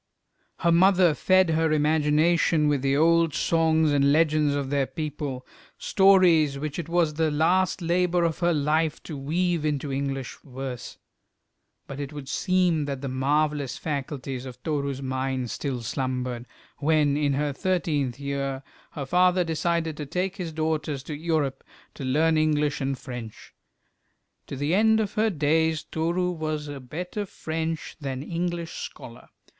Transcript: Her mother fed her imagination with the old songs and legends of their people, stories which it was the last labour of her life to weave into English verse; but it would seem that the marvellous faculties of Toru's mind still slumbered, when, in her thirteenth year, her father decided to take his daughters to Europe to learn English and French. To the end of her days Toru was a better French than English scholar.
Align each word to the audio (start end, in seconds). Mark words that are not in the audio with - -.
Her 0.61 0.71
mother 0.71 1.13
fed 1.13 1.51
her 1.51 1.71
imagination 1.71 2.67
with 2.67 2.81
the 2.81 2.97
old 2.97 3.35
songs 3.35 3.91
and 3.91 4.11
legends 4.11 4.55
of 4.55 4.71
their 4.71 4.87
people, 4.87 5.45
stories 5.77 6.57
which 6.57 6.79
it 6.79 6.89
was 6.89 7.13
the 7.13 7.29
last 7.29 7.83
labour 7.83 8.23
of 8.23 8.39
her 8.39 8.51
life 8.51 9.03
to 9.03 9.15
weave 9.15 9.63
into 9.63 9.93
English 9.93 10.39
verse; 10.43 10.97
but 11.85 11.99
it 11.99 12.11
would 12.13 12.27
seem 12.27 12.85
that 12.85 13.01
the 13.01 13.07
marvellous 13.07 13.77
faculties 13.77 14.47
of 14.47 14.63
Toru's 14.63 15.03
mind 15.03 15.51
still 15.51 15.83
slumbered, 15.83 16.47
when, 16.79 17.15
in 17.15 17.33
her 17.33 17.53
thirteenth 17.53 18.19
year, 18.19 18.63
her 18.93 19.05
father 19.05 19.43
decided 19.43 19.97
to 19.97 20.07
take 20.07 20.37
his 20.37 20.51
daughters 20.51 21.03
to 21.03 21.13
Europe 21.15 21.63
to 21.93 22.03
learn 22.03 22.39
English 22.39 22.81
and 22.81 22.97
French. 22.97 23.53
To 24.47 24.55
the 24.55 24.73
end 24.73 24.99
of 24.99 25.13
her 25.13 25.29
days 25.29 25.83
Toru 25.83 26.31
was 26.31 26.67
a 26.67 26.79
better 26.79 27.23
French 27.27 27.95
than 27.99 28.23
English 28.23 28.77
scholar. 28.79 29.29